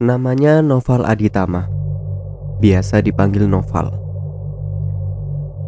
[0.00, 1.68] Namanya Noval Aditama.
[2.56, 3.92] Biasa dipanggil Noval.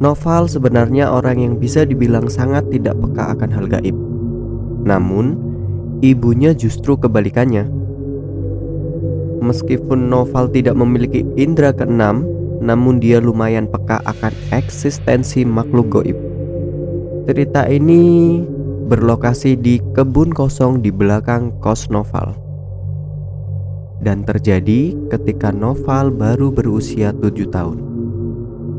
[0.00, 3.92] Noval sebenarnya orang yang bisa dibilang sangat tidak peka akan hal gaib.
[4.88, 5.36] Namun,
[6.00, 7.68] ibunya justru kebalikannya.
[9.44, 12.24] Meskipun Noval tidak memiliki indera keenam,
[12.64, 16.16] namun dia lumayan peka akan eksistensi makhluk goib.
[17.28, 18.40] Cerita ini
[18.88, 22.41] berlokasi di kebun kosong di belakang kos Noval.
[24.02, 27.78] Dan terjadi ketika Noval baru berusia tujuh tahun.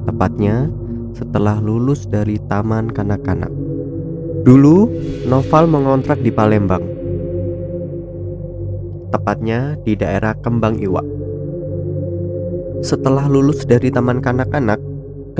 [0.04, 0.68] Tepatnya
[1.16, 3.48] setelah lulus dari taman kanak-kanak.
[4.44, 4.92] Dulu,
[5.32, 6.84] Noval mengontrak di Palembang.
[9.16, 11.08] Tepatnya di daerah Kembang Iwak.
[12.84, 14.84] Setelah lulus dari taman kanak-kanak,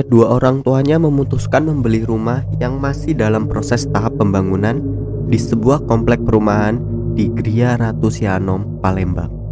[0.00, 4.80] kedua orang tuanya memutuskan membeli rumah yang masih dalam proses tahap pembangunan
[5.28, 6.80] di sebuah komplek perumahan
[7.12, 9.43] di Gria Ratu Sianom, Palembang.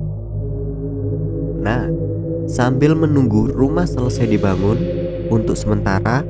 [1.62, 1.86] Nah,
[2.50, 4.78] sambil menunggu rumah selesai dibangun,
[5.32, 6.20] untuk sementara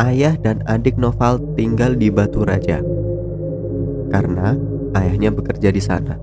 [0.00, 2.80] ayah dan adik Noval tinggal di Batu Raja
[4.08, 4.56] karena
[4.96, 6.16] ayahnya bekerja di sana.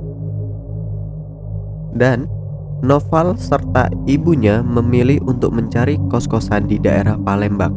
[1.96, 2.26] Dan
[2.84, 7.72] Noval serta ibunya memilih untuk mencari kos-kosan di daerah Palembang.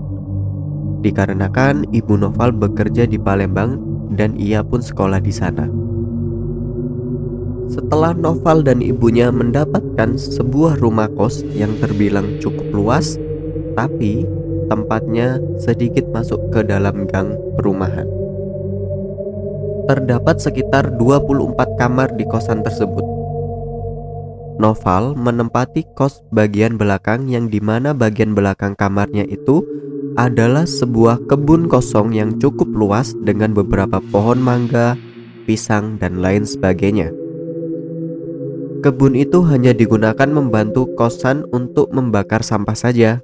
[1.04, 3.78] Dikarenakan ibu Noval bekerja di Palembang
[4.18, 5.70] dan ia pun sekolah di sana.
[7.78, 13.14] Setelah Noval dan ibunya mendapatkan sebuah rumah kos yang terbilang cukup luas,
[13.78, 14.26] tapi
[14.66, 18.10] tempatnya sedikit masuk ke dalam gang perumahan.
[19.86, 23.06] Terdapat sekitar 24 kamar di kosan tersebut
[24.58, 29.62] Noval menempati kos bagian belakang yang di mana bagian belakang kamarnya itu
[30.18, 34.98] adalah sebuah kebun kosong yang cukup luas dengan beberapa pohon mangga,
[35.46, 37.17] pisang, dan lain sebagainya.
[38.88, 43.20] Kebun itu hanya digunakan membantu kosan untuk membakar sampah saja.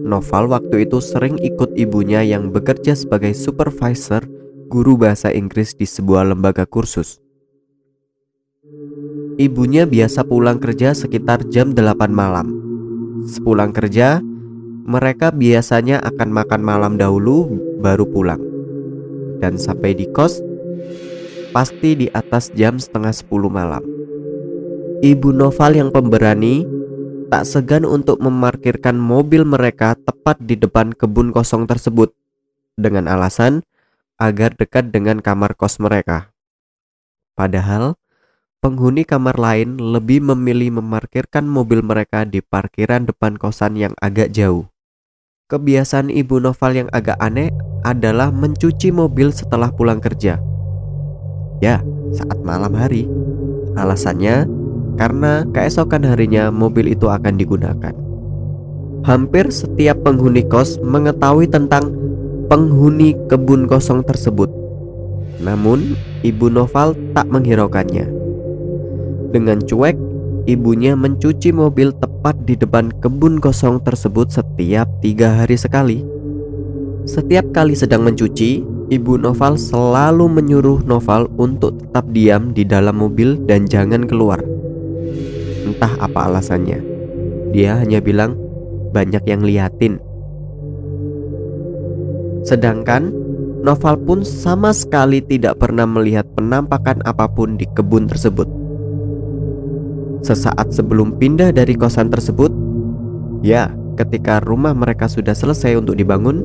[0.00, 4.24] Noval waktu itu sering ikut ibunya yang bekerja sebagai supervisor
[4.72, 7.20] guru bahasa Inggris di sebuah lembaga kursus.
[9.36, 12.48] Ibunya biasa pulang kerja sekitar jam 8 malam.
[13.28, 14.24] Sepulang kerja,
[14.88, 17.52] mereka biasanya akan makan malam dahulu
[17.84, 18.40] baru pulang.
[19.44, 20.40] Dan sampai di kos,
[21.52, 24.03] pasti di atas jam setengah 10 malam.
[25.04, 26.64] Ibu Noval yang pemberani
[27.28, 32.16] tak segan untuk memarkirkan mobil mereka tepat di depan kebun kosong tersebut
[32.80, 33.60] dengan alasan
[34.16, 36.32] agar dekat dengan kamar kos mereka.
[37.36, 38.00] Padahal
[38.64, 44.72] penghuni kamar lain lebih memilih memarkirkan mobil mereka di parkiran depan kosan yang agak jauh.
[45.52, 47.52] Kebiasaan ibu Noval yang agak aneh
[47.84, 50.40] adalah mencuci mobil setelah pulang kerja.
[51.60, 51.84] Ya,
[52.16, 53.04] saat malam hari.
[53.76, 54.46] Alasannya
[54.94, 57.94] karena keesokan harinya mobil itu akan digunakan.
[59.04, 61.92] Hampir setiap penghuni kos mengetahui tentang
[62.48, 64.48] penghuni kebun kosong tersebut.
[65.44, 65.92] Namun,
[66.24, 68.08] ibu Noval tak menghiraukannya.
[69.34, 69.98] Dengan cuek,
[70.48, 76.00] ibunya mencuci mobil tepat di depan kebun kosong tersebut setiap tiga hari sekali.
[77.04, 83.36] Setiap kali sedang mencuci, ibu Noval selalu menyuruh Noval untuk tetap diam di dalam mobil
[83.44, 84.40] dan jangan keluar.
[85.64, 86.80] Entah apa alasannya,
[87.56, 88.36] dia hanya bilang
[88.92, 89.98] banyak yang liatin.
[92.44, 93.24] Sedangkan
[93.64, 98.44] Noval pun sama sekali tidak pernah melihat penampakan apa pun di kebun tersebut.
[100.20, 102.52] Sesaat sebelum pindah dari kosan tersebut,
[103.40, 106.44] ya, ketika rumah mereka sudah selesai untuk dibangun,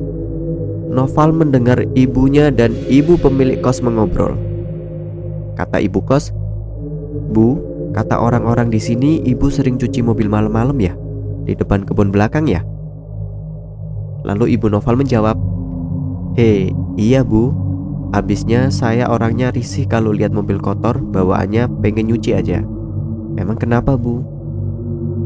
[0.88, 4.34] Noval mendengar ibunya dan ibu pemilik kos mengobrol.
[5.60, 6.32] Kata ibu kos,
[7.30, 10.94] "Bu, kata orang-orang di sini ibu sering cuci mobil malam-malam ya,
[11.46, 12.62] di depan kebun belakang ya?"
[14.26, 15.36] Lalu ibu Noval menjawab,
[16.36, 17.52] "Hei, iya bu.
[18.10, 22.60] Abisnya saya orangnya risih kalau lihat mobil kotor, bawaannya pengen nyuci aja."
[23.38, 24.20] Emang kenapa bu?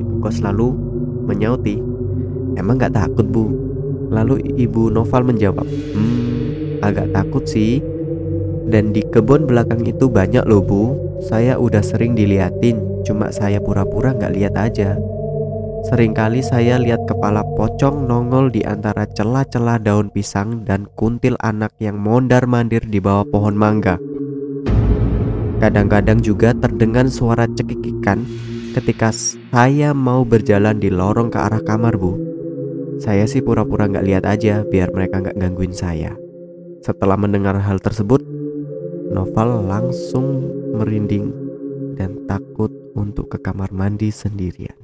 [0.05, 0.77] Ibu kos lalu
[1.25, 1.81] menyauti
[2.55, 3.51] Emang gak takut bu?
[4.13, 6.15] Lalu ibu Noval menjawab Hmm
[6.85, 7.81] agak takut sih
[8.65, 10.83] Dan di kebun belakang itu banyak loh bu.
[11.25, 14.97] Saya udah sering diliatin Cuma saya pura-pura gak lihat aja.
[15.85, 22.01] Seringkali saya lihat kepala pocong nongol di antara celah-celah daun pisang dan kuntil anak yang
[22.01, 24.01] mondar-mandir di bawah pohon mangga.
[25.61, 28.25] Kadang-kadang juga terdengar suara cekikikan
[28.73, 29.13] ketika
[29.53, 32.17] saya mau berjalan di lorong ke arah kamar bu.
[32.97, 36.17] Saya sih pura-pura nggak lihat aja biar mereka nggak gangguin saya.
[36.81, 38.25] Setelah mendengar hal tersebut
[39.11, 40.45] Noval langsung
[40.77, 41.29] merinding
[41.99, 44.84] dan takut untuk ke kamar mandi sendirian.